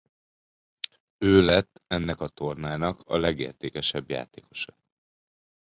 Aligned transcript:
Ő 1.17 1.41
lett 1.41 1.81
ennek 1.87 2.19
a 2.19 2.27
tornának 2.27 2.99
a 3.05 3.17
legértékesebb 3.17 4.09
játékosa. 4.09 4.75